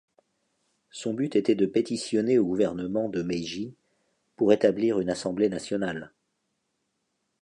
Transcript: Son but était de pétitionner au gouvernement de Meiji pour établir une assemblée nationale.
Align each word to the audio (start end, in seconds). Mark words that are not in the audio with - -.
Son 0.89 1.13
but 1.13 1.35
était 1.35 1.53
de 1.53 1.67
pétitionner 1.67 2.39
au 2.39 2.45
gouvernement 2.47 3.07
de 3.07 3.21
Meiji 3.21 3.75
pour 4.35 4.51
établir 4.51 4.99
une 4.99 5.11
assemblée 5.11 5.47
nationale. 5.47 6.11